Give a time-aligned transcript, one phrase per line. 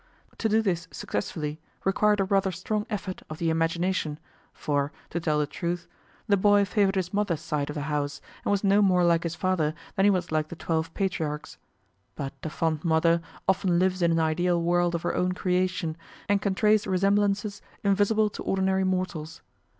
[0.39, 4.17] To do this successfully required a rather strong effort of the imagination,
[4.51, 5.85] for, to tell the truth,
[6.25, 9.35] the boy favored his mother's side of the house, and was no more like his
[9.35, 11.59] father than he was like the twelve patriarchs.
[12.15, 15.95] But a fond mother often lives in an ideal world of her own creation,
[16.27, 19.43] and can trace resemblances invisible to ordinary mortals.